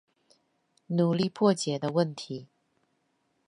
[0.87, 2.47] 努力破解的問題